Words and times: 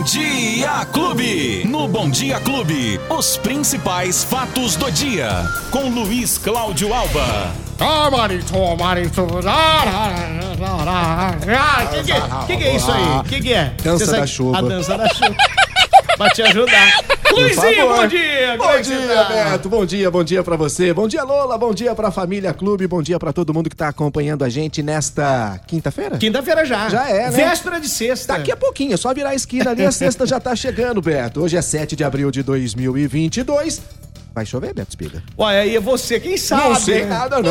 Bom 0.00 0.04
Dia 0.06 0.86
Clube. 0.94 1.62
No 1.68 1.86
Bom 1.86 2.08
Dia 2.08 2.40
Clube, 2.40 2.98
os 3.10 3.36
principais 3.36 4.24
fatos 4.24 4.74
do 4.74 4.90
dia. 4.90 5.44
Com 5.70 5.90
Luiz 5.90 6.38
Cláudio 6.38 6.94
Alba. 6.94 7.52
Que 11.90 12.02
que, 12.04 12.12
é- 12.12 12.22
que 12.46 12.56
que 12.56 12.64
é 12.64 12.76
isso 12.76 12.90
aí? 12.90 13.22
Que 13.28 13.40
que 13.42 13.52
é? 13.52 13.74
Dança 13.84 14.12
da 14.12 14.26
chuva. 14.26 14.56
A 14.58 14.62
dança 14.62 14.96
da 14.96 15.06
chuva. 15.10 15.36
Pra 16.20 16.28
te 16.28 16.42
ajudar. 16.42 17.00
Luizinho, 17.32 17.88
bom 17.88 18.06
dia! 18.06 18.56
Bom 18.58 18.70
é 18.70 18.82
dia, 18.82 19.06
tá? 19.06 19.24
Beto. 19.24 19.68
Bom 19.70 19.86
dia, 19.86 20.10
bom 20.10 20.22
dia 20.22 20.42
pra 20.42 20.54
você. 20.54 20.92
Bom 20.92 21.08
dia, 21.08 21.22
Lola. 21.24 21.56
Bom 21.56 21.72
dia 21.72 21.94
pra 21.94 22.10
família 22.10 22.52
Clube. 22.52 22.86
Bom 22.86 23.02
dia 23.02 23.18
pra 23.18 23.32
todo 23.32 23.54
mundo 23.54 23.70
que 23.70 23.76
tá 23.76 23.88
acompanhando 23.88 24.44
a 24.44 24.48
gente 24.50 24.82
nesta 24.82 25.58
quinta-feira. 25.66 26.18
Quinta-feira 26.18 26.62
já. 26.66 26.90
Já 26.90 27.08
é, 27.08 27.30
né? 27.30 27.48
Véspera 27.48 27.80
de 27.80 27.88
sexta. 27.88 28.36
Daqui 28.36 28.52
a 28.52 28.56
pouquinho, 28.56 28.92
é 28.92 28.96
só 28.98 29.14
virar 29.14 29.30
a 29.30 29.34
esquina 29.34 29.70
ali, 29.70 29.82
a 29.82 29.90
sexta 29.90 30.26
já 30.26 30.38
tá 30.38 30.54
chegando, 30.54 31.00
Beto. 31.00 31.40
Hoje 31.40 31.56
é 31.56 31.62
7 31.62 31.96
de 31.96 32.04
abril 32.04 32.30
de 32.30 32.42
2022. 32.42 33.80
Vai 34.32 34.46
chover, 34.46 34.72
Beto 34.72 34.90
Espiga? 34.90 35.22
Ué, 35.36 35.60
aí 35.62 35.74
é 35.76 35.80
você, 35.80 36.20
quem 36.20 36.36
sabe? 36.36 36.68
Não 36.68 36.74
sei 36.76 37.02
né? 37.02 37.08
nada, 37.18 37.42
não. 37.42 37.50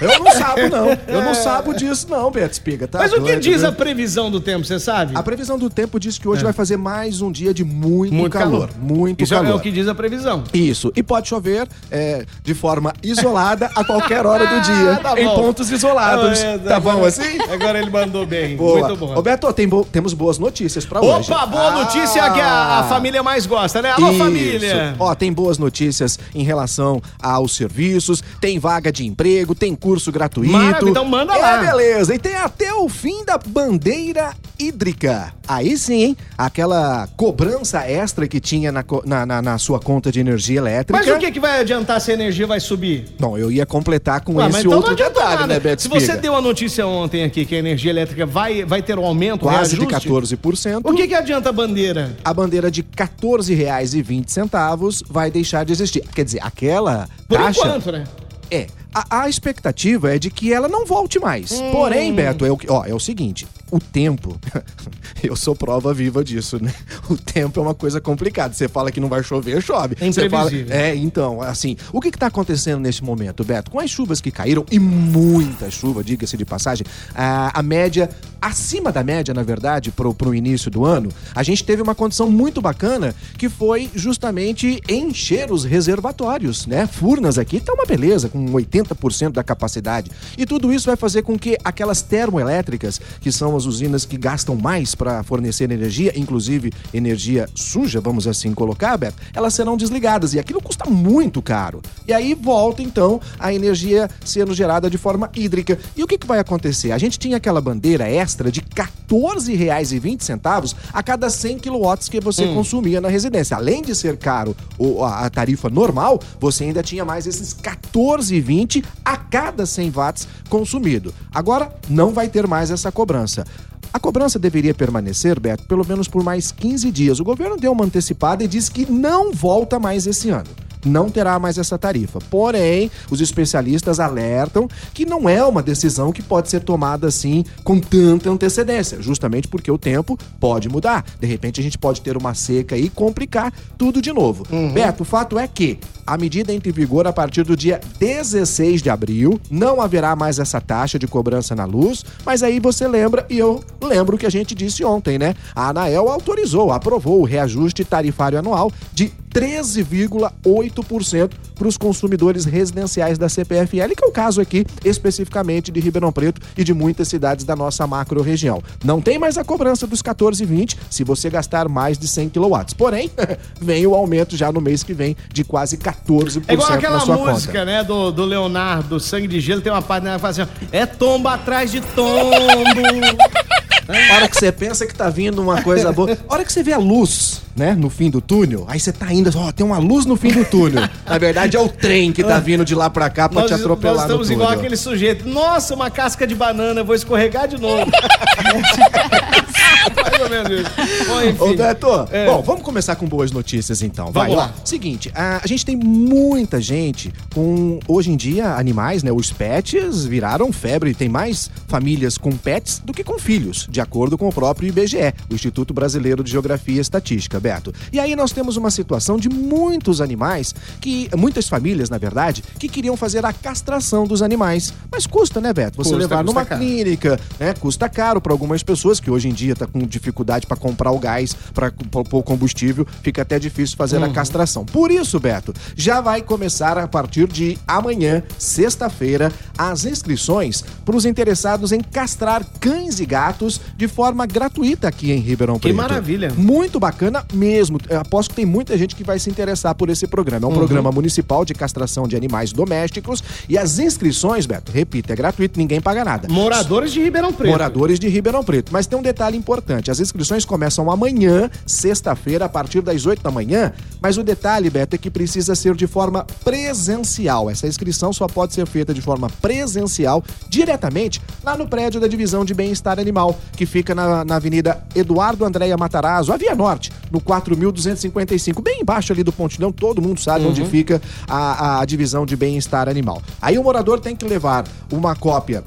Eu, 0.00 0.08
eu 0.08 0.18
não 0.20 0.30
sabo, 0.30 0.60
não. 0.70 0.88
Eu 1.08 1.22
não 1.22 1.34
sabo 1.34 1.74
disso, 1.74 2.06
não, 2.08 2.30
Beto 2.30 2.52
Espiga. 2.52 2.86
Tá 2.86 2.98
Mas 2.98 3.10
o 3.12 3.16
que 3.16 3.20
doido, 3.22 3.40
diz 3.40 3.60
viu? 3.62 3.68
a 3.68 3.72
previsão 3.72 4.30
do 4.30 4.40
tempo, 4.40 4.64
você 4.64 4.78
sabe? 4.78 5.12
A 5.16 5.22
previsão 5.24 5.58
do 5.58 5.68
tempo 5.68 5.98
diz 5.98 6.16
que 6.16 6.28
hoje 6.28 6.44
vai 6.44 6.52
fazer 6.52 6.76
mais 6.76 7.20
um 7.20 7.32
dia 7.32 7.52
de 7.52 7.64
muito, 7.64 8.14
É. 8.14 8.16
Muito 8.16 8.32
calor. 8.32 8.68
calor. 8.68 8.70
Muito 8.80 9.24
Isso 9.24 9.34
é 9.34 9.38
calor. 9.42 9.56
o 9.56 9.60
que 9.60 9.72
diz 9.72 9.88
a 9.88 9.94
previsão. 9.94 10.44
Isso. 10.54 10.92
E 10.94 11.02
pode 11.02 11.28
chover 11.28 11.66
é, 11.90 12.24
de 12.44 12.54
forma 12.54 12.92
isolada 13.02 13.68
a 13.74 13.84
qualquer 13.84 14.24
hora 14.24 14.46
do 14.46 14.60
dia. 14.62 14.92
Ah, 14.92 14.96
tá 15.14 15.20
em 15.20 15.28
pontos 15.28 15.68
isolados. 15.68 16.40
Ah, 16.40 16.46
é, 16.46 16.58
tá 16.58 16.78
bom 16.78 17.04
assim? 17.04 17.38
Agora 17.52 17.76
ele 17.80 17.90
mandou 17.90 18.24
bem. 18.24 18.56
Boa. 18.56 18.86
Muito 18.86 18.96
bom. 19.00 19.16
Ô, 19.18 19.20
Beto, 19.22 19.52
tem 19.52 19.66
bo- 19.68 19.84
temos 19.84 20.14
boas 20.14 20.38
notícias 20.38 20.86
pra 20.86 21.00
hoje. 21.00 21.30
Opa, 21.32 21.44
boa 21.44 21.66
Ah! 21.68 21.84
notícia 21.84 22.30
que 22.30 22.40
a, 22.40 22.78
a 22.78 22.84
família 22.84 23.20
mais 23.22 23.46
gosta, 23.46 23.82
né? 23.82 23.90
Alô, 23.90 24.10
Isso. 24.10 24.18
família! 24.18 24.94
Ó, 24.98 25.12
tem 25.16 25.32
boas 25.32 25.58
notícias 25.58 25.87
em 26.34 26.42
relação 26.42 27.02
aos 27.20 27.56
serviços, 27.56 28.22
tem 28.40 28.58
vaga 28.58 28.92
de 28.92 29.06
emprego, 29.06 29.54
tem 29.54 29.74
curso 29.74 30.12
gratuito. 30.12 30.52
Maravilha, 30.52 30.90
então 30.90 31.04
manda 31.04 31.34
é, 31.34 31.38
lá. 31.38 31.58
beleza. 31.58 32.14
E 32.14 32.18
tem 32.18 32.34
até 32.34 32.72
o 32.72 32.88
fim 32.88 33.24
da 33.24 33.38
bandeira 33.38 34.34
hídrica. 34.58 35.32
Aí 35.46 35.76
sim, 35.78 36.02
hein? 36.02 36.16
Aquela 36.36 37.08
cobrança 37.16 37.88
extra 37.88 38.26
que 38.26 38.40
tinha 38.40 38.70
na, 38.72 38.84
na, 39.04 39.26
na- 39.26 39.42
na 39.42 39.58
sua 39.58 39.78
conta 39.80 40.10
de 40.12 40.20
energia 40.20 40.58
elétrica. 40.58 40.98
Mas 40.98 41.08
o 41.08 41.18
que, 41.18 41.30
que 41.30 41.40
vai 41.40 41.60
adiantar 41.60 42.00
se 42.00 42.10
a 42.10 42.14
energia 42.14 42.46
vai 42.46 42.60
subir? 42.60 43.06
Bom, 43.18 43.38
eu 43.38 43.50
ia 43.50 43.64
completar 43.64 44.20
com 44.20 44.34
mas 44.34 44.54
esse 44.54 44.66
então 44.66 44.78
outro 44.78 44.90
não 44.90 44.96
detalhe, 44.96 45.46
né, 45.46 45.60
Beto 45.60 45.82
Se 45.82 45.88
você 45.88 46.16
deu 46.16 46.34
a 46.34 46.40
notícia 46.40 46.86
ontem 46.86 47.24
aqui 47.24 47.44
que 47.44 47.54
a 47.54 47.58
energia 47.58 47.90
elétrica 47.90 48.26
vai, 48.26 48.64
vai 48.64 48.82
ter 48.82 48.98
um 48.98 49.04
aumento, 49.04 49.40
Quase 49.40 49.76
de 49.76 49.84
reajuste, 49.84 50.08
14%. 50.08 50.80
O 50.84 50.94
que, 50.94 51.06
que 51.08 51.14
adianta 51.14 51.48
a 51.48 51.52
bandeira? 51.52 52.16
a 52.24 52.34
bandeira 52.34 52.70
de 52.70 52.80
R$ 52.80 52.86
14,20 52.96 55.02
vai 55.08 55.30
deixar 55.30 55.64
de 55.64 55.72
existir. 55.72 56.02
Quer 56.14 56.24
dizer, 56.24 56.40
aquela 56.42 57.08
Por 57.28 57.38
taxa... 57.38 57.60
enquanto, 57.60 57.92
né? 57.92 58.04
É. 58.50 58.66
A, 58.94 59.22
a 59.22 59.28
expectativa 59.28 60.14
é 60.14 60.18
de 60.18 60.30
que 60.30 60.52
ela 60.52 60.68
não 60.68 60.86
volte 60.86 61.18
mais. 61.18 61.52
Hum. 61.52 61.70
Porém, 61.72 62.12
Beto, 62.14 62.44
é 62.44 62.50
o, 62.50 62.56
que- 62.56 62.70
ó, 62.70 62.84
é 62.84 62.94
o 62.94 62.98
seguinte: 63.00 63.46
o 63.70 63.78
tempo. 63.78 64.38
eu 65.22 65.36
sou 65.36 65.54
prova 65.54 65.92
viva 65.92 66.24
disso, 66.24 66.62
né? 66.62 66.72
O 67.08 67.16
tempo 67.16 67.60
é 67.60 67.62
uma 67.62 67.74
coisa 67.74 68.00
complicada. 68.00 68.54
Você 68.54 68.68
fala 68.68 68.90
que 68.90 69.00
não 69.00 69.08
vai 69.08 69.22
chover, 69.22 69.60
chove. 69.62 69.96
É 70.00 70.10
Você 70.10 70.28
fala, 70.30 70.50
é, 70.70 70.94
então, 70.94 71.40
assim, 71.42 71.76
o 71.92 72.00
que, 72.00 72.10
que 72.10 72.18
tá 72.18 72.26
acontecendo 72.26 72.80
nesse 72.80 73.02
momento, 73.04 73.44
Beto? 73.44 73.70
Com 73.70 73.78
as 73.80 73.90
chuvas 73.90 74.20
que 74.20 74.30
caíram, 74.30 74.64
e 74.70 74.78
muita 74.78 75.70
chuva, 75.70 76.02
diga-se 76.02 76.36
de 76.36 76.44
passagem, 76.44 76.86
a, 77.14 77.58
a 77.58 77.62
média, 77.62 78.08
acima 78.40 78.90
da 78.92 79.02
média, 79.02 79.34
na 79.34 79.42
verdade, 79.42 79.90
pro, 79.90 80.14
pro 80.14 80.34
início 80.34 80.70
do 80.70 80.84
ano, 80.84 81.10
a 81.34 81.42
gente 81.42 81.64
teve 81.64 81.82
uma 81.82 81.94
condição 81.94 82.30
muito 82.30 82.60
bacana 82.60 83.14
que 83.36 83.48
foi 83.48 83.90
justamente 83.94 84.80
encher 84.88 85.50
os 85.50 85.64
reservatórios, 85.64 86.66
né? 86.66 86.86
Furnas 86.86 87.38
aqui 87.38 87.60
tá 87.60 87.72
uma 87.72 87.84
beleza, 87.84 88.28
com 88.28 88.44
80% 88.52 89.32
da 89.32 89.44
capacidade. 89.44 90.10
E 90.36 90.46
tudo 90.46 90.72
isso 90.72 90.86
vai 90.86 90.96
fazer 90.96 91.22
com 91.22 91.38
que 91.38 91.56
aquelas 91.64 92.02
termoelétricas, 92.02 93.00
que 93.20 93.30
são 93.30 93.56
as 93.56 93.64
usinas 93.64 94.04
que 94.04 94.16
gastam 94.16 94.56
mais 94.56 94.94
para 94.94 95.22
fornecer 95.22 95.70
energia, 95.70 96.12
inclusive 96.16 96.72
energia 96.92 97.48
suja, 97.54 98.00
vamos 98.00 98.26
assim 98.26 98.52
colocar, 98.54 98.96
Beto, 98.96 99.16
elas 99.34 99.54
serão 99.54 99.76
desligadas 99.76 100.34
e 100.34 100.38
aquilo 100.38 100.60
custa 100.60 100.88
muito 100.88 101.42
caro. 101.42 101.82
E 102.06 102.12
aí 102.12 102.34
volta 102.34 102.82
então 102.82 103.20
a 103.38 103.52
energia 103.52 104.08
sendo 104.24 104.54
gerada 104.54 104.90
de 104.90 104.98
forma 104.98 105.30
hídrica. 105.34 105.78
E 105.96 106.02
o 106.02 106.06
que, 106.06 106.18
que 106.18 106.26
vai 106.26 106.38
acontecer? 106.38 106.92
A 106.92 106.98
gente 106.98 107.18
tinha 107.18 107.36
aquela 107.36 107.60
bandeira 107.60 108.08
extra 108.28 108.52
de 108.52 108.60
R$ 108.60 108.66
14,20 109.08 110.76
a 110.92 111.02
cada 111.02 111.30
100 111.30 111.58
quilowatts 111.58 112.08
que 112.10 112.20
você 112.20 112.46
consumia 112.52 113.00
na 113.00 113.08
residência. 113.08 113.56
Além 113.56 113.80
de 113.80 113.94
ser 113.94 114.18
caro 114.18 114.54
a, 115.02 115.30
tarifa 115.30 115.70
normal, 115.70 116.20
você 116.38 116.64
ainda 116.64 116.82
tinha 116.82 117.04
mais 117.04 117.26
esses 117.26 117.54
14,20 117.54 118.84
a 119.02 119.16
cada 119.16 119.64
100 119.64 119.90
watts 119.90 120.28
consumido. 120.50 121.14
Agora 121.34 121.74
não 121.88 122.12
vai 122.12 122.28
ter 122.28 122.46
mais 122.46 122.70
essa 122.70 122.92
cobrança. 122.92 123.46
A 123.90 123.98
cobrança 123.98 124.38
deveria 124.38 124.74
permanecer, 124.74 125.40
Beto, 125.40 125.64
pelo 125.64 125.86
menos 125.86 126.06
por 126.06 126.22
mais 126.22 126.52
15 126.52 126.90
dias. 126.92 127.20
O 127.20 127.24
governo 127.24 127.56
deu 127.56 127.72
uma 127.72 127.86
antecipada 127.86 128.44
e 128.44 128.48
disse 128.48 128.70
que 128.70 128.90
não 128.90 129.32
volta 129.32 129.78
mais 129.78 130.06
esse 130.06 130.28
ano. 130.28 130.67
Não 130.84 131.10
terá 131.10 131.38
mais 131.38 131.58
essa 131.58 131.78
tarifa. 131.78 132.18
Porém, 132.30 132.90
os 133.10 133.20
especialistas 133.20 134.00
alertam 134.00 134.68
que 134.94 135.04
não 135.04 135.28
é 135.28 135.44
uma 135.44 135.62
decisão 135.62 136.12
que 136.12 136.22
pode 136.22 136.48
ser 136.48 136.60
tomada 136.60 137.06
assim 137.08 137.44
com 137.64 137.78
tanta 137.78 138.30
antecedência, 138.30 139.00
justamente 139.00 139.48
porque 139.48 139.70
o 139.70 139.78
tempo 139.78 140.18
pode 140.40 140.68
mudar. 140.68 141.04
De 141.20 141.26
repente, 141.26 141.60
a 141.60 141.62
gente 141.62 141.78
pode 141.78 142.00
ter 142.00 142.16
uma 142.16 142.34
seca 142.34 142.76
e 142.76 142.88
complicar 142.88 143.52
tudo 143.76 144.00
de 144.00 144.12
novo. 144.12 144.46
Beto, 144.72 145.02
o 145.02 145.06
fato 145.06 145.38
é 145.38 145.46
que 145.46 145.78
a 146.06 146.16
medida 146.16 146.52
entra 146.52 146.70
em 146.70 146.72
vigor 146.72 147.06
a 147.06 147.12
partir 147.12 147.44
do 147.44 147.56
dia 147.56 147.80
16 147.98 148.82
de 148.82 148.88
abril. 148.88 149.38
Não 149.50 149.80
haverá 149.80 150.16
mais 150.16 150.38
essa 150.38 150.60
taxa 150.60 150.98
de 150.98 151.06
cobrança 151.06 151.54
na 151.54 151.64
luz, 151.64 152.04
mas 152.24 152.42
aí 152.42 152.58
você 152.58 152.88
lembra, 152.88 153.26
e 153.28 153.38
eu 153.38 153.62
lembro 153.82 154.16
o 154.16 154.18
que 154.18 154.26
a 154.26 154.30
gente 154.30 154.54
disse 154.54 154.84
ontem, 154.84 155.18
né? 155.18 155.34
A 155.54 155.68
Anael 155.68 156.08
autorizou, 156.08 156.72
aprovou 156.72 157.20
o 157.20 157.24
reajuste 157.24 157.84
tarifário 157.84 158.38
anual 158.38 158.72
de 158.92 159.12
13,8% 159.40 161.30
para 161.54 161.68
os 161.68 161.76
consumidores 161.76 162.44
residenciais 162.44 163.18
da 163.18 163.28
CPFL, 163.28 163.94
que 163.96 164.04
é 164.04 164.06
o 164.06 164.12
caso 164.12 164.40
aqui 164.40 164.64
especificamente 164.84 165.70
de 165.70 165.80
Ribeirão 165.80 166.12
Preto 166.12 166.40
e 166.56 166.64
de 166.64 166.72
muitas 166.74 167.08
cidades 167.08 167.44
da 167.44 167.54
nossa 167.56 167.86
macro-região. 167.86 168.62
Não 168.84 169.00
tem 169.00 169.18
mais 169.18 169.36
a 169.38 169.44
cobrança 169.44 169.86
dos 169.86 170.02
14,20 170.02 170.76
se 170.90 171.04
você 171.04 171.30
gastar 171.30 171.68
mais 171.68 171.98
de 171.98 172.06
100 172.08 172.30
kW. 172.30 172.48
Porém, 172.76 173.10
vem 173.60 173.86
o 173.86 173.94
aumento 173.94 174.36
já 174.36 174.50
no 174.52 174.60
mês 174.60 174.82
que 174.82 174.92
vem 174.94 175.16
de 175.32 175.44
quase 175.44 175.76
14% 175.76 176.44
É 176.48 176.54
igual 176.54 176.68
na 176.70 176.76
aquela 176.76 177.00
sua 177.00 177.16
música, 177.16 177.52
conta. 177.52 177.64
né, 177.64 177.84
do, 177.84 178.10
do 178.10 178.24
Leonardo, 178.24 178.88
do 178.88 179.00
Sangue 179.00 179.26
de 179.28 179.40
Gelo, 179.40 179.60
tem 179.60 179.72
uma 179.72 179.82
parte 179.82 180.04
né, 180.04 180.14
que 180.14 180.20
fala 180.20 180.30
assim, 180.30 180.42
ó, 180.42 180.46
é 180.72 180.86
tombo 180.86 181.28
atrás 181.28 181.70
de 181.70 181.80
tombo. 181.80 182.30
A 183.88 184.14
hora 184.16 184.28
que 184.28 184.36
você 184.36 184.52
pensa 184.52 184.86
que 184.86 184.94
tá 184.94 185.08
vindo 185.08 185.40
uma 185.40 185.62
coisa 185.62 185.90
boa, 185.92 186.16
a 186.28 186.34
hora 186.34 186.44
que 186.44 186.52
você 186.52 186.62
vê 186.62 186.74
a 186.74 186.78
luz, 186.78 187.40
né, 187.56 187.74
no 187.74 187.88
fim 187.88 188.10
do 188.10 188.20
túnel, 188.20 188.66
aí 188.68 188.78
você 188.78 188.92
tá 188.92 189.10
indo, 189.12 189.30
ó, 189.34 189.50
tem 189.50 189.64
uma 189.64 189.78
luz 189.78 190.04
no 190.04 190.14
fim 190.14 190.30
do 190.30 190.44
túnel. 190.44 190.86
Na 191.06 191.16
verdade 191.18 191.56
é 191.56 191.60
o 191.60 191.68
trem 191.68 192.12
que 192.12 192.22
tá 192.22 192.38
vindo 192.38 192.64
de 192.64 192.74
lá 192.74 192.90
pra 192.90 193.08
cá 193.08 193.28
pra 193.28 193.40
nós, 193.40 193.50
te 193.50 193.54
atropelar 193.54 193.94
nós 193.94 194.04
estamos 194.04 194.28
no 194.28 194.34
túnel. 194.34 194.46
igual 194.46 194.58
aquele 194.58 194.76
sujeito. 194.76 195.26
Nossa, 195.26 195.74
uma 195.74 195.90
casca 195.90 196.26
de 196.26 196.34
banana, 196.34 196.80
eu 196.80 196.84
vou 196.84 196.94
escorregar 196.94 197.48
de 197.48 197.58
novo. 197.58 197.90
Mais 199.96 200.20
ou 200.22 200.28
menos 200.30 200.50
isso. 200.50 201.06
Bom, 201.06 201.22
enfim. 201.22 201.42
Ô, 201.42 201.54
Beto, 201.56 201.86
É. 202.10 202.26
bom, 202.26 202.42
vamos 202.42 202.62
começar 202.62 202.96
com 202.96 203.06
boas 203.06 203.30
notícias 203.32 203.82
então. 203.82 204.10
Vai 204.12 204.28
Vamos 204.28 204.36
lá. 204.44 204.54
Seguinte, 204.64 205.10
a, 205.14 205.40
a 205.42 205.46
gente 205.46 205.64
tem 205.64 205.76
muita 205.76 206.60
gente 206.60 207.12
com, 207.34 207.78
hoje 207.86 208.10
em 208.10 208.16
dia, 208.16 208.54
animais, 208.54 209.02
né? 209.02 209.12
Os 209.12 209.32
pets 209.32 210.04
viraram 210.04 210.52
febre. 210.52 210.94
Tem 210.94 211.08
mais 211.08 211.50
famílias 211.66 212.16
com 212.18 212.30
pets 212.32 212.80
do 212.84 212.92
que 212.92 213.04
com 213.04 213.18
filhos, 213.18 213.66
de 213.70 213.80
acordo 213.80 214.16
com 214.18 214.28
o 214.28 214.32
próprio 214.32 214.68
IBGE, 214.68 215.14
o 215.30 215.34
Instituto 215.34 215.72
Brasileiro 215.74 216.22
de 216.24 216.30
Geografia 216.30 216.76
e 216.76 216.78
Estatística, 216.78 217.38
Beto. 217.40 217.72
E 217.92 217.98
aí 218.00 218.14
nós 218.16 218.32
temos 218.32 218.56
uma 218.56 218.70
situação 218.70 219.16
de 219.18 219.28
muitos 219.28 220.00
animais, 220.00 220.54
que 220.80 221.08
muitas 221.16 221.48
famílias, 221.48 221.88
na 221.90 221.98
verdade, 221.98 222.42
que 222.58 222.68
queriam 222.68 222.96
fazer 222.96 223.24
a 223.24 223.32
castração 223.32 224.06
dos 224.06 224.22
animais. 224.22 224.72
Mas 224.90 225.06
custa, 225.06 225.40
né, 225.40 225.52
Beto? 225.52 225.76
Você 225.76 225.90
Custa, 225.90 225.96
levar 225.96 226.24
custa 226.24 226.32
numa 226.32 226.44
caro. 226.44 226.60
clínica, 226.60 227.20
né? 227.38 227.54
Custa 227.54 227.88
caro 227.88 228.20
para 228.20 228.32
algumas 228.32 228.62
pessoas 228.62 228.98
que 229.00 229.10
hoje 229.10 229.28
em 229.28 229.32
dia 229.32 229.54
tá 229.54 229.66
com 229.68 229.80
dificuldade 229.80 230.46
para 230.46 230.56
comprar 230.56 230.90
o 230.90 230.98
gás, 230.98 231.36
para 231.54 231.70
pôr 231.70 232.18
o 232.18 232.22
combustível, 232.22 232.86
fica 233.02 233.22
até 233.22 233.38
difícil 233.38 233.76
fazer 233.76 234.02
a 234.02 234.08
castração. 234.08 234.64
Por 234.64 234.90
isso, 234.90 235.18
Beto, 235.20 235.54
já 235.76 236.00
vai 236.00 236.22
começar 236.22 236.78
a 236.78 236.86
partir 236.88 237.26
de 237.28 237.58
amanhã, 237.66 238.22
sexta-feira, 238.38 239.32
as 239.56 239.84
inscrições 239.84 240.64
para 240.84 240.96
os 240.96 241.04
interessados 241.04 241.72
em 241.72 241.80
castrar 241.80 242.44
cães 242.60 243.00
e 243.00 243.06
gatos 243.06 243.60
de 243.76 243.88
forma 243.88 244.26
gratuita 244.26 244.88
aqui 244.88 245.12
em 245.12 245.18
Ribeirão 245.18 245.56
Que 245.56 245.68
Preto. 245.68 245.76
maravilha. 245.76 246.32
Muito 246.36 246.78
bacana 246.78 247.24
mesmo. 247.32 247.78
Eu 247.88 248.00
aposto 248.00 248.30
que 248.30 248.36
tem 248.36 248.46
muita 248.46 248.76
gente 248.76 248.94
que 248.94 249.04
vai 249.04 249.18
se 249.18 249.30
interessar 249.30 249.74
por 249.74 249.88
esse 249.88 250.06
programa. 250.06 250.46
É 250.46 250.50
um 250.50 250.54
programa 250.54 250.90
municipal 250.90 251.44
de 251.44 251.54
castração 251.54 252.06
de 252.06 252.16
animais 252.16 252.52
domésticos 252.52 253.22
e 253.48 253.56
as 253.58 253.78
inscrições, 253.78 254.46
Beto, 254.46 254.72
repito, 254.72 255.12
é 255.12 255.16
gratuito, 255.16 255.58
ninguém 255.58 255.80
paga 255.80 256.04
nada. 256.04 256.28
Moradores 256.28 256.92
de 256.92 257.02
Ribeirão 257.02 257.32
Preto. 257.32 257.50
Moradores 257.50 257.98
de 257.98 258.08
Ribeirão 258.08 258.44
Preto. 258.44 258.72
Mas 258.72 258.86
tem 258.86 258.98
um 258.98 259.02
detalhe 259.02 259.36
importante: 259.36 259.57
as 259.90 260.00
inscrições 260.00 260.44
começam 260.44 260.90
amanhã, 260.90 261.50
sexta-feira, 261.66 262.44
a 262.44 262.48
partir 262.48 262.80
das 262.80 263.06
8 263.06 263.22
da 263.22 263.30
manhã. 263.30 263.72
Mas 264.00 264.16
o 264.16 264.22
detalhe, 264.22 264.70
Beto, 264.70 264.96
é 264.96 264.98
que 264.98 265.10
precisa 265.10 265.54
ser 265.54 265.74
de 265.74 265.86
forma 265.86 266.26
presencial. 266.44 267.50
Essa 267.50 267.66
inscrição 267.66 268.12
só 268.12 268.26
pode 268.26 268.54
ser 268.54 268.66
feita 268.66 268.94
de 268.94 269.00
forma 269.00 269.28
presencial, 269.40 270.22
diretamente 270.48 271.20
lá 271.42 271.56
no 271.56 271.68
prédio 271.68 272.00
da 272.00 272.06
Divisão 272.06 272.44
de 272.44 272.54
Bem-Estar 272.54 272.98
Animal, 272.98 273.38
que 273.56 273.66
fica 273.66 273.94
na, 273.94 274.24
na 274.24 274.36
Avenida 274.36 274.82
Eduardo 274.94 275.44
Andréia 275.44 275.76
Matarazzo, 275.76 276.32
a 276.32 276.36
Via 276.36 276.54
Norte, 276.54 276.92
no 277.10 277.20
4255, 277.20 278.62
bem 278.62 278.80
embaixo 278.82 279.12
ali 279.12 279.22
do 279.22 279.32
Pontilhão, 279.32 279.72
todo 279.72 280.02
mundo 280.02 280.20
sabe 280.20 280.44
onde 280.44 280.64
fica 280.64 281.00
a, 281.26 281.80
a 281.80 281.84
divisão 281.84 282.26
de 282.26 282.36
bem-estar 282.36 282.88
animal. 282.88 283.22
Aí 283.40 283.58
o 283.58 283.62
morador 283.62 284.00
tem 284.00 284.14
que 284.14 284.24
levar 284.24 284.64
uma 284.92 285.14
cópia 285.14 285.64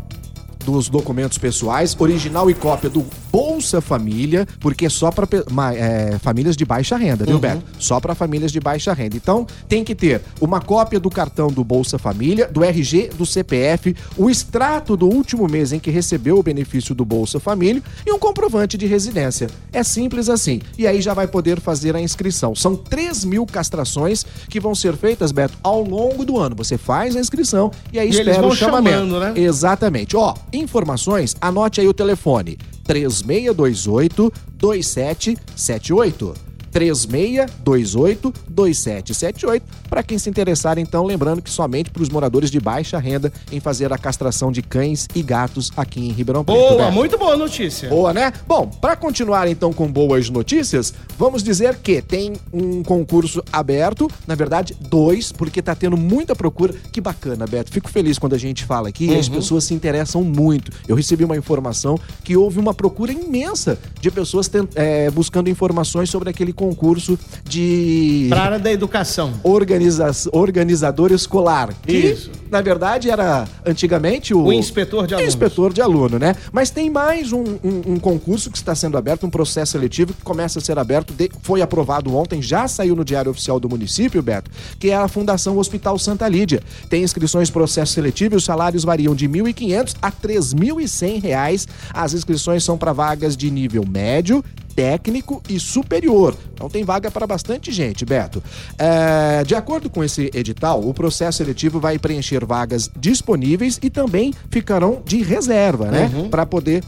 dos 0.66 0.90
documentos 0.90 1.38
pessoais, 1.38 1.96
original 2.00 2.50
e 2.50 2.54
cópia 2.54 2.90
do 2.90 3.06
Bolsa 3.32 3.80
Família, 3.82 4.48
porque 4.60 4.86
é 4.86 4.90
só 4.90 5.10
para 5.12 5.28
é, 5.76 6.18
famílias 6.20 6.56
de 6.58 6.66
baixa 6.66 6.96
renda, 6.98 7.26
viu, 7.26 7.36
Uhum. 7.36 7.40
Beto? 7.42 7.64
Só 7.80 8.00
para 8.00 8.14
famílias 8.14 8.52
de 8.52 8.60
baixa 8.60 8.94
renda. 8.94 9.16
Então, 9.16 9.46
tem 9.68 9.84
que 9.84 9.96
ter 9.96 10.22
uma 10.40 10.60
cópia 10.62 11.00
do 11.00 11.10
cartão 11.10 11.48
do 11.48 11.64
Bolsa 11.64 11.98
Família, 11.98 12.48
do 12.48 12.64
RG, 12.64 13.12
do 13.18 13.26
CPF, 13.26 13.96
o 14.18 14.30
extrato 14.30 14.96
do 14.98 15.08
último 15.08 15.48
mês 15.48 15.72
em 15.72 15.80
que 15.80 15.90
recebeu 15.90 16.38
o 16.38 16.44
benefício 16.44 16.94
do 16.94 17.06
Bolsa 17.06 17.40
Família 17.40 17.82
e 18.06 18.12
um 18.12 18.20
comprovante 18.20 18.78
de 18.78 18.86
residência. 18.86 19.48
É 19.72 19.84
simples 19.84 20.30
assim. 20.30 20.62
E 20.78 20.86
aí 20.86 21.02
já 21.02 21.14
vai 21.14 21.28
poder 21.28 21.60
fazer 21.60 21.96
a 21.96 22.02
inscrição. 22.02 22.54
São 22.56 22.76
3 22.76 23.24
mil 23.26 23.46
castrações 23.46 24.26
que 24.50 24.60
vão 24.60 24.76
ser 24.76 24.96
feitas, 24.98 25.32
Beto, 25.32 25.58
ao 25.64 25.82
longo 25.84 26.26
do 26.26 26.38
ano. 26.40 26.56
Você 26.56 26.78
faz 26.78 27.16
a 27.16 27.20
inscrição 27.20 27.72
e 27.94 28.00
aí 28.00 28.08
E 28.08 28.12
espera 28.12 28.46
o 28.46 28.56
chamamento. 28.56 28.98
chamando, 28.98 29.20
né? 29.20 29.34
Exatamente. 29.36 30.16
Ó, 30.18 30.34
informações, 30.54 31.36
anote 31.40 31.82
aí 31.82 31.88
o 31.88 31.94
telefone: 31.94 32.58
3628 32.84 34.32
2778. 34.56 36.51
3628 36.72 38.34
2778. 38.48 39.64
Para 39.90 40.04
quem 40.04 40.18
se 40.18 40.30
interessar, 40.30 40.78
então, 40.78 41.06
lembrando 41.06 41.42
que 41.42 41.50
somente 41.50 41.90
para 41.90 42.02
os 42.02 42.10
moradores 42.10 42.50
de 42.50 42.60
baixa 42.60 42.98
renda 42.98 43.32
em 43.52 43.60
fazer 43.60 43.92
a 43.92 43.98
castração 43.98 44.52
de 44.52 44.62
cães 44.62 45.08
e 45.14 45.22
gatos 45.22 45.72
aqui 45.76 46.00
em 46.00 46.12
Ribeirão 46.12 46.44
Preto. 46.44 46.58
Boa, 46.58 46.78
Beto. 46.78 46.92
muito 46.94 47.18
boa 47.18 47.36
notícia. 47.36 47.90
Boa, 47.90 48.14
né? 48.14 48.32
Bom, 48.48 48.68
para 48.68 48.96
continuar 48.96 49.48
então 49.48 49.74
com 49.74 49.92
boas 49.92 50.30
notícias, 50.30 50.94
vamos 51.18 51.44
dizer 51.44 51.78
que 51.78 52.02
tem 52.02 52.34
um 52.54 52.84
concurso 52.84 53.44
aberto, 53.52 54.10
na 54.26 54.36
verdade, 54.36 54.76
dois, 54.80 55.32
porque 55.32 55.62
tá 55.62 55.76
tendo 55.76 55.98
muita 55.98 56.36
procura. 56.36 56.74
Que 56.92 57.02
bacana, 57.02 57.46
Beto. 57.46 57.72
Fico 57.72 57.90
feliz 57.90 58.18
quando 58.18 58.34
a 58.34 58.38
gente 58.38 58.64
fala 58.66 58.90
aqui 58.90 59.06
e 59.06 59.16
as 59.16 59.28
pessoas 59.28 59.66
se 59.66 59.74
interessam 59.74 60.24
muito. 60.24 60.72
Eu 60.88 60.96
recebi 60.96 61.24
uma 61.24 61.36
informação 61.36 62.00
que 62.24 62.38
houve 62.38 62.60
uma 62.60 62.74
procura 62.74 63.12
imensa 63.12 63.78
de 64.00 64.10
pessoas 64.10 64.50
é, 64.76 65.10
buscando 65.10 65.50
informações 65.50 66.10
sobre 66.10 66.30
aquele 66.30 66.54
concurso 66.66 67.18
de 67.44 68.28
Pra 68.30 68.42
área 68.44 68.60
da 68.60 68.72
educação. 68.72 69.34
organiza 69.44 70.12
organizador 70.32 71.12
escolar. 71.12 71.74
Que, 71.82 71.98
Isso. 71.98 72.30
na 72.52 72.62
verdade, 72.62 73.10
era 73.10 73.48
antigamente 73.66 74.34
o, 74.34 74.44
O 74.44 74.54
inspetor 74.54 75.08
de 75.08 75.14
alunos. 75.16 75.34
Inspetor 75.34 75.74
de 75.74 75.82
aluno, 75.82 76.20
né? 76.20 76.36
Mas 76.52 76.70
tem 76.70 76.90
mais 76.90 77.32
um, 77.34 77.44
um- 77.64 77.94
um 77.94 78.00
concurso 78.00 78.52
que 78.52 78.58
está 78.58 78.76
sendo 78.76 78.98
aberto, 78.98 79.26
um 79.26 79.30
processo 79.30 79.72
seletivo 79.72 80.14
que 80.14 80.22
começa 80.22 80.60
a 80.60 80.62
ser 80.62 80.78
aberto, 80.78 81.14
de- 81.14 81.32
foi 81.42 81.62
aprovado 81.62 82.16
ontem, 82.16 82.42
já 82.42 82.68
saiu 82.68 82.96
no 82.96 83.04
Diário 83.04 83.32
Oficial 83.32 83.60
do 83.60 83.68
município, 83.70 84.22
Beto, 84.22 84.52
que 84.80 84.90
é 84.92 84.96
a 84.96 85.08
Fundação 85.08 85.58
Hospital 85.58 85.98
Santa 85.98 86.28
Lídia. 86.28 86.62
Tem 86.90 87.02
inscrições 87.04 87.50
processo 87.50 87.94
seletivo 87.94 88.36
e 88.36 88.38
os 88.38 88.44
salários 88.44 88.84
variam 88.84 89.16
de 89.16 89.26
R$ 89.26 89.34
1.500 89.42 89.96
a 90.02 90.12
3.100 90.12 91.20
reais. 91.22 91.68
As 91.94 92.14
inscrições 92.14 92.64
são 92.64 92.78
para 92.78 92.94
vagas 92.94 93.36
de 93.36 93.50
nível 93.50 93.84
médio, 93.88 94.44
técnico 94.76 95.42
e 95.50 95.60
superior. 95.60 96.36
Então 96.54 96.70
tem 96.70 96.84
vaga 96.84 97.12
para 97.12 97.28
bastante 97.28 97.72
gente, 97.72 98.06
Beto. 98.06 98.42
É, 98.78 99.44
de 99.44 99.56
acordo 99.56 99.90
com 99.90 100.04
esse 100.04 100.30
edital, 100.34 100.82
o 100.82 100.94
processo 100.94 101.40
seletivo 101.40 101.80
vai 101.80 101.98
preencher 102.00 102.46
vagas 102.46 102.90
disponíveis 102.98 103.80
e 103.82 103.90
também 103.90 104.34
ficarão 104.50 105.02
de 105.06 105.22
reserva, 105.22 105.86
né? 105.86 106.10
Para 106.30 106.46
poder 106.46 106.84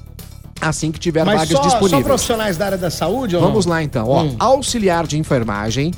assim 0.62 0.92
que 0.92 1.00
tiver 1.00 1.26
Mas 1.26 1.36
vagas 1.36 1.50
só, 1.50 1.58
só 1.58 1.70
disponíveis. 1.70 2.06
profissionais 2.06 2.58
da 2.58 2.66
área 2.66 2.78
da 2.78 2.90
saúde? 2.90 3.36
Vamos 3.36 3.66
lá 3.66 3.84
então, 3.84 4.08
ó. 4.08 4.24
Hum. 4.24 4.36
Auxiliar 4.40 5.06
de 5.06 5.18
enfermagem, 5.18 5.92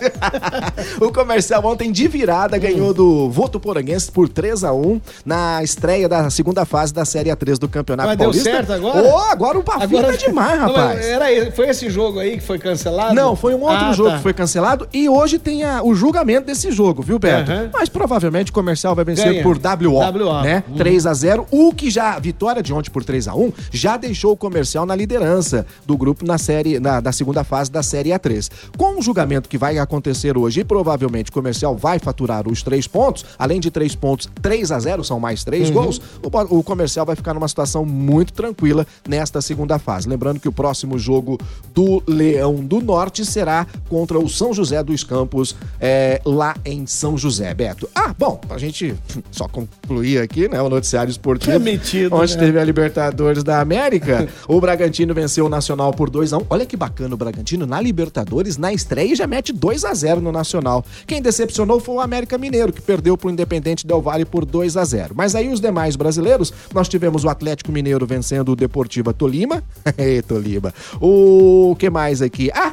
o 1.00 1.12
comercial 1.12 1.63
ontem 1.65 1.91
de 1.91 2.08
virada 2.08 2.58
ganhou 2.58 2.93
do 2.93 3.29
Votuporanguense 3.29 4.12
por 4.12 4.27
3 4.27 4.63
a 4.63 4.74
1 4.74 5.00
na 5.25 5.63
estreia 5.63 6.10
da 6.10 6.29
segunda 6.29 6.65
fase 6.65 6.93
da 6.93 7.05
Série 7.05 7.29
A3 7.29 7.58
do 7.58 7.67
Campeonato 7.70 8.10
Mas 8.10 8.17
deu 8.17 8.25
Paulista. 8.27 8.50
certo 8.51 8.74
agora? 8.74 9.01
Ô, 9.03 9.17
agora 9.17 9.60
o 9.60 9.63
Bafinho 9.63 10.03
tá 10.03 10.12
demais, 10.17 10.60
Não, 10.60 10.67
mas 10.67 10.75
rapaz. 10.77 11.05
Era, 11.05 11.31
esse- 11.31 11.51
foi 11.51 11.70
esse 11.70 11.89
jogo 11.89 12.20
aí 12.20 12.38
que 12.38 12.43
foi 12.43 12.58
cancelado? 12.58 13.13
Não, 13.13 13.36
foi 13.36 13.53
um 13.53 13.62
outro 13.62 13.86
Ah, 13.88 13.93
jogo 13.93 14.10
tá. 14.12 14.17
que 14.17 14.24
foi 14.24 14.34
cancelado 14.34 14.88
e 14.93 15.08
hoje 15.08 15.38
tem 15.39 15.63
a- 15.63 15.81
o 15.84 15.90
julgamento 15.95 16.48
desse 16.48 16.71
jogo, 16.71 17.01
viu, 17.01 17.17
Beto? 17.19 17.51
Aham. 17.51 17.69
Mas 17.74 17.89
provavelmente 17.89 18.51
o 18.51 18.53
comercial 18.53 18.95
vai 18.95 19.03
vencer 19.05 19.25
Ganha. 19.31 19.43
por 19.43 19.57
WO, 19.57 20.00
WO. 20.00 20.41
né? 20.43 20.63
Uhum. 20.67 20.75
3 20.77 21.05
a 21.05 21.13
0 21.13 21.48
o 21.51 21.74
que 21.74 21.89
já, 21.89 22.13
a 22.15 22.19
vitória 22.19 22.62
de 22.63 22.74
ontem 22.74 22.89
por 22.89 23.03
3 23.03 23.27
a 23.27 23.36
1 23.36 23.51
já 23.71 23.98
deixou 23.98 24.31
o 24.33 24.38
comercial 24.38 24.86
na 24.86 24.95
liderança 24.95 25.65
do 25.86 25.98
grupo 25.98 26.25
na 26.25 26.38
série, 26.38 26.79
na, 26.79 27.00
da 27.00 27.12
segunda 27.12 27.43
fase 27.43 27.71
da 27.71 27.83
Série 27.83 28.10
A3. 28.10 28.50
Com 28.77 29.00
o 29.00 29.01
julgamento 29.01 29.48
que 29.50 29.57
vai 29.57 29.77
acontecer 29.77 30.38
hoje 30.38 30.62
e 30.62 30.63
provavelmente 30.63 31.29
o 31.29 31.33
comercial 31.33 31.75
vai 31.75 32.00
faturar 32.00 32.48
os 32.48 32.62
três 32.63 32.88
pontos, 32.88 33.25
além 33.38 33.60
de 33.60 33.69
três 33.71 33.95
pontos, 33.95 34.29
3 34.41 34.71
a 34.71 34.79
0 34.79 35.03
são 35.03 35.19
mais 35.19 35.43
três 35.43 35.69
Uhum. 35.69 35.74
gols, 35.75 36.01
o, 36.24 36.57
o 36.60 36.63
comercial 36.63 37.05
vai 37.05 37.15
ficar 37.15 37.33
numa 37.33 37.48
situação 37.48 37.86
muito 37.86 38.33
tranquila 38.33 38.86
nesta 39.07 39.41
segunda 39.41 39.77
fase. 39.79 40.07
Lembrando 40.10 40.39
que 40.39 40.48
o 40.48 40.51
próximo 40.51 40.98
jogo 40.98 41.38
do 41.74 42.01
Leão 42.07 42.55
do 42.55 42.81
Norte 42.81 43.25
será 43.25 43.65
contra 43.89 44.17
o 44.19 44.27
São 44.27 44.53
José 44.53 44.81
dos 44.83 45.03
Campos 45.03 45.55
é, 45.81 46.21
lá 46.23 46.55
em 46.63 46.85
São 46.85 47.17
José, 47.17 47.51
Beto. 47.55 47.89
Ah, 47.95 48.13
bom, 48.17 48.39
a 48.50 48.57
gente 48.59 48.93
só 49.31 49.47
concluir 49.47 50.19
aqui, 50.19 50.47
né, 50.47 50.61
o 50.61 50.69
noticiário 50.69 51.09
esportivo. 51.09 51.53
É 51.53 51.59
metido, 51.59 52.15
Onde 52.15 52.38
né? 52.38 52.45
teve 52.45 52.59
a 52.59 52.63
Libertadores 52.63 53.43
da 53.43 53.59
América. 53.59 54.29
o 54.47 54.61
Bragantino 54.61 55.13
venceu 55.13 55.47
o 55.47 55.50
Nacional 55.50 55.91
por 55.91 56.09
2x1. 56.09 56.45
Olha 56.50 56.65
que 56.65 56.77
bacana 56.77 57.15
o 57.15 57.17
Bragantino 57.17 57.65
na 57.65 57.81
Libertadores, 57.81 58.57
na 58.57 58.71
estreia, 58.71 59.15
já 59.15 59.25
mete 59.25 59.51
2 59.51 59.83
a 59.85 59.93
0 59.93 60.21
no 60.21 60.31
Nacional. 60.31 60.85
Quem 61.07 61.21
decepcionou 61.21 61.79
foi 61.79 61.95
o 61.95 62.00
América 62.00 62.38
Mineiro, 62.38 62.71
que 62.71 62.81
perdeu 62.81 63.17
pro 63.17 63.29
Independente 63.29 63.88
Del 63.88 64.01
Valle 64.01 64.25
por 64.25 64.45
2 64.45 64.77
a 64.77 64.85
0 64.85 65.15
Mas 65.15 65.33
aí 65.33 65.50
os 65.50 65.59
demais 65.59 65.95
brasileiros, 65.95 66.53
nós 66.73 66.88
tivemos 66.88 67.23
o 67.23 67.29
Atlético 67.29 67.71
Mineiro 67.71 68.05
vencendo 68.05 68.51
o 68.51 68.55
Deportiva 68.55 69.13
Tolima. 69.13 69.63
Ei, 69.97 70.21
Tolima. 70.21 70.73
O 71.00 71.75
que 71.79 71.89
mais 71.89 72.21
aqui? 72.21 72.51
Ah, 72.53 72.70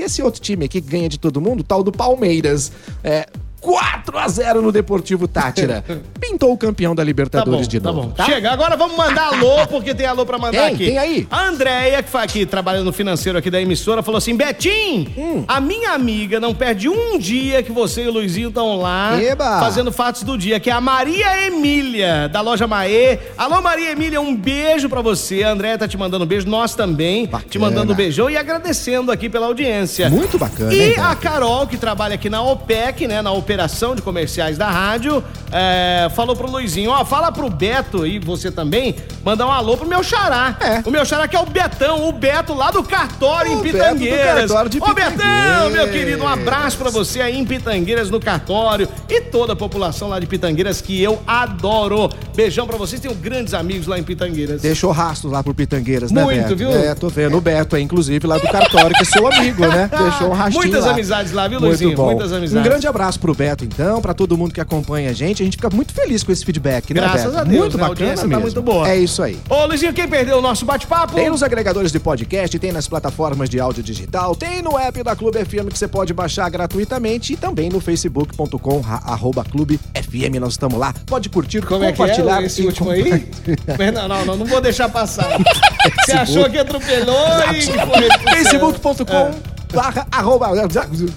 esse 0.00 0.22
outro 0.22 0.40
time 0.40 0.64
aqui 0.64 0.80
que 0.80 0.90
ganha 0.90 1.08
de 1.08 1.18
todo 1.18 1.40
mundo, 1.40 1.62
tal 1.62 1.82
do 1.82 1.92
Palmeiras. 1.92 2.72
É. 3.02 3.26
4 3.60 4.18
a 4.18 4.26
0 4.26 4.62
no 4.62 4.72
Deportivo 4.72 5.28
Tátira. 5.28 5.84
Pintou 6.40 6.52
o 6.54 6.56
campeão 6.56 6.94
da 6.94 7.02
Tá 7.02 7.04
bom, 7.04 7.06
Libertadores 7.06 7.68
de 7.68 7.80
tá 7.80 7.92
novo. 7.92 8.14
bom. 8.16 8.24
Chega, 8.24 8.50
agora 8.50 8.74
vamos 8.74 8.96
mandar 8.96 9.34
alô, 9.34 9.66
porque 9.68 9.94
tem 9.94 10.06
alô 10.06 10.24
pra 10.24 10.38
mandar 10.38 10.64
Tem, 10.66 10.74
aqui. 10.74 10.84
tem 10.86 10.96
aí. 10.96 11.26
A 11.30 11.48
Andréia, 11.48 12.02
que 12.02 12.08
foi 12.08 12.22
aqui 12.22 12.46
trabalhando 12.46 12.86
no 12.86 12.92
financeiro 12.94 13.36
aqui 13.36 13.50
da 13.50 13.60
emissora, 13.60 14.02
falou 14.02 14.16
assim: 14.16 14.34
Betim, 14.34 15.06
Hum. 15.18 15.44
a 15.46 15.60
minha 15.60 15.90
amiga 15.92 16.40
não 16.40 16.54
perde 16.54 16.88
um 16.88 17.18
dia 17.18 17.62
que 17.62 17.70
você 17.70 18.04
e 18.04 18.08
o 18.08 18.12
Luizinho 18.12 18.48
estão 18.48 18.78
lá 18.80 19.20
Eba. 19.20 19.60
fazendo 19.60 19.92
fatos 19.92 20.22
do 20.22 20.38
dia, 20.38 20.58
que 20.58 20.70
é 20.70 20.72
a 20.72 20.80
Maria 20.80 21.46
Emília, 21.46 22.26
da 22.32 22.40
loja 22.40 22.66
Maê. 22.66 23.18
Alô, 23.36 23.60
Maria 23.60 23.90
Emília, 23.92 24.18
um 24.18 24.34
beijo 24.34 24.88
pra 24.88 25.02
você. 25.02 25.42
A 25.42 25.50
Andréia 25.50 25.76
tá 25.76 25.86
te 25.86 25.98
mandando 25.98 26.24
um 26.24 26.28
beijo, 26.28 26.48
nós 26.48 26.74
também. 26.74 27.26
Bacana. 27.26 27.50
Te 27.50 27.58
mandando 27.58 27.92
um 27.92 27.96
beijão 27.96 28.30
e 28.30 28.36
agradecendo 28.38 29.12
aqui 29.12 29.28
pela 29.28 29.44
audiência. 29.46 30.08
Muito 30.08 30.38
bacana, 30.38 30.72
E 30.72 30.94
a? 30.98 31.14
Carol, 31.14 31.66
que 31.66 31.76
trabalha 31.76 32.14
aqui 32.14 32.30
na 32.30 32.40
OPEC, 32.42 33.06
né, 33.06 33.20
na 33.20 33.30
Operação 33.32 33.94
de 33.94 34.00
Comerciais 34.00 34.56
da 34.56 34.70
Rádio, 34.70 35.22
é, 35.52 36.08
falou 36.16 36.29
pro 36.36 36.50
Luizinho, 36.50 36.90
ó, 36.90 37.04
fala 37.04 37.30
pro 37.32 37.48
Beto 37.50 38.06
e 38.06 38.18
você 38.18 38.50
também, 38.50 38.96
mandar 39.24 39.46
um 39.46 39.50
alô 39.52 39.76
pro 39.76 39.86
meu 39.86 40.02
xará. 40.02 40.56
É. 40.60 40.82
O 40.86 40.90
meu 40.90 41.04
xará 41.04 41.26
que 41.28 41.36
é 41.36 41.40
o 41.40 41.46
Betão, 41.46 42.08
o 42.08 42.12
Beto 42.12 42.54
lá 42.54 42.70
do 42.70 42.82
cartório 42.82 43.52
O 43.52 43.54
em 43.58 43.62
Beto 43.62 43.76
do 43.76 43.78
Pitangueiras. 43.78 44.34
cartório 44.50 44.70
de 44.70 44.78
Ô 44.78 44.94
Betão, 44.94 45.10
Pitangueiras. 45.12 45.72
meu 45.72 45.88
querido, 45.90 46.24
um 46.24 46.28
abraço 46.28 46.76
pra 46.78 46.90
você 46.90 47.20
aí 47.20 47.36
em 47.38 47.44
Pitangueiras, 47.44 48.10
no 48.10 48.20
cartório 48.20 48.88
e 49.08 49.20
toda 49.20 49.52
a 49.52 49.56
população 49.56 50.08
lá 50.08 50.18
de 50.18 50.26
Pitangueiras 50.26 50.80
que 50.80 51.00
eu 51.02 51.20
adoro. 51.26 52.08
Beijão 52.40 52.66
pra 52.66 52.78
vocês, 52.78 52.98
tenho 53.00 53.14
grandes 53.14 53.52
amigos 53.52 53.86
lá 53.86 53.98
em 53.98 54.02
Pitangueiras. 54.02 54.62
Deixou 54.62 54.90
rastros 54.92 55.30
lá 55.30 55.42
por 55.44 55.52
Pitangueiras, 55.54 56.10
né, 56.10 56.24
Muito, 56.24 56.42
Beto? 56.42 56.56
viu? 56.56 56.70
É, 56.70 56.94
tô 56.94 57.08
vendo. 57.10 57.36
O 57.36 57.40
Beto, 57.40 57.76
é, 57.76 57.80
inclusive, 57.80 58.26
lá 58.26 58.38
do 58.38 58.48
cartório, 58.48 58.96
que 58.96 59.02
é 59.02 59.04
seu 59.04 59.26
amigo, 59.26 59.66
né? 59.66 59.90
Deixou 59.94 60.28
um 60.28 60.32
rastinho 60.32 60.62
Muitas 60.62 60.84
lá. 60.86 60.92
amizades 60.92 61.32
lá, 61.32 61.46
viu, 61.46 61.60
Muito 61.60 61.68
Luizinho? 61.68 61.94
bom. 61.94 62.06
Muitas 62.06 62.32
amizades. 62.32 62.66
Um 62.66 62.70
grande 62.70 62.86
abraço 62.86 63.20
pro 63.20 63.34
Beto, 63.34 63.62
então, 63.64 64.00
pra 64.00 64.14
todo 64.14 64.38
mundo 64.38 64.54
que 64.54 64.60
acompanha 64.60 65.10
a 65.10 65.12
gente. 65.12 65.42
A 65.42 65.44
gente 65.44 65.56
fica 65.58 65.68
muito 65.68 65.92
feliz 65.92 66.22
com 66.22 66.32
esse 66.32 66.44
feedback, 66.44 66.94
né, 66.94 67.00
Graças 67.02 67.24
Beto? 67.26 67.38
a 67.38 67.44
Deus, 67.44 67.60
Muito 67.60 67.76
né? 67.78 67.88
Bacana 67.88 68.14
tá 68.16 68.26
mesmo. 68.26 68.40
muito 68.42 68.62
boa. 68.62 68.88
É 68.88 68.96
isso 68.98 69.22
aí. 69.22 69.38
Ô, 69.48 69.66
Luizinho, 69.66 69.92
quem 69.92 70.08
perdeu 70.08 70.38
o 70.38 70.42
nosso 70.42 70.64
bate-papo? 70.64 71.14
Tem 71.14 71.28
nos 71.28 71.42
agregadores 71.42 71.92
de 71.92 72.00
podcast, 72.00 72.58
tem 72.58 72.72
nas 72.72 72.88
plataformas 72.88 73.50
de 73.50 73.60
áudio 73.60 73.82
digital, 73.82 74.34
tem 74.34 74.62
no 74.62 74.78
app 74.78 75.02
da 75.02 75.14
Clube 75.14 75.38
FM 75.44 75.68
que 75.70 75.78
você 75.78 75.86
pode 75.88 76.14
baixar 76.14 76.48
gratuitamente 76.48 77.34
e 77.34 77.36
também 77.36 77.68
no 77.68 77.80
facebook.com 77.80 78.80
arroba 79.04 79.44
Clube 79.44 79.78
FM. 79.94 80.40
Nós 80.40 80.52
estamos 80.52 80.78
lá. 80.78 80.94
Pode 81.06 81.28
curtir, 81.28 81.60
Como 81.66 81.84
é 81.84 81.92
que 81.92 81.98
compartilhar. 81.98 82.29
é 82.29 82.29
esse 82.42 82.62
último 82.62 82.90
aí? 82.90 83.28
não, 83.92 84.08
não, 84.08 84.24
não, 84.24 84.36
não 84.36 84.46
vou 84.46 84.60
deixar 84.60 84.88
passar. 84.88 85.28
Você 86.04 86.12
achou 86.12 86.48
que 86.48 86.58
atropelou 86.58 87.26
e 87.54 87.62
facebook.com 88.34 89.34
barra, 89.72 90.06
arroba, 90.10 90.48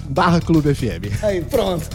barra 0.08 0.40
Clube 0.40 0.74
FM. 0.74 1.22
Aí, 1.22 1.42
pronto. 1.42 1.86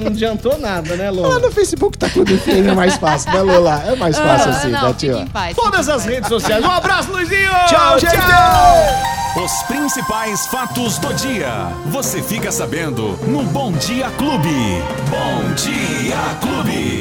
Não 0.00 0.06
adiantou 0.06 0.58
nada, 0.58 0.96
né, 0.96 1.10
Lola? 1.10 1.38
no 1.38 1.52
Facebook 1.52 1.98
tá 1.98 2.08
Clube 2.08 2.36
FM, 2.38 2.68
é 2.70 2.74
mais 2.74 2.96
fácil, 2.96 3.32
né, 3.32 3.42
Lola? 3.42 3.84
É 3.86 3.94
mais 3.94 4.18
fácil 4.18 4.50
Ah, 4.50 4.56
assim, 4.56 4.68
não, 4.70 4.82
né, 4.82 4.88
fique 4.88 5.12
tio? 5.12 5.30
paz. 5.30 5.54
Todas 5.54 5.88
as 5.88 6.04
redes 6.04 6.28
sociais. 6.28 6.64
Um 6.64 6.70
abraço, 6.70 7.12
Luizinho! 7.12 7.50
Tchau, 7.68 7.98
gente! 7.98 8.16
Os 9.36 9.62
principais 9.62 10.46
fatos 10.48 10.98
do 10.98 11.12
dia. 11.14 11.68
Você 11.86 12.22
fica 12.22 12.52
sabendo 12.52 13.18
no 13.26 13.42
Bom 13.44 13.72
Dia 13.72 14.10
Clube. 14.10 14.82
Bom 15.08 15.54
Dia 15.54 16.36
Clube. 16.40 17.00